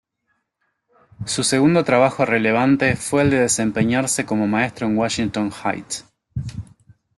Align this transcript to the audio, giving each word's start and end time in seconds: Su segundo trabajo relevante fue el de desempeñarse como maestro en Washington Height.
Su 1.27 1.43
segundo 1.43 1.83
trabajo 1.83 2.25
relevante 2.25 2.95
fue 2.95 3.21
el 3.21 3.29
de 3.29 3.41
desempeñarse 3.41 4.25
como 4.25 4.47
maestro 4.47 4.87
en 4.87 4.97
Washington 4.97 5.51
Height. 5.63 5.93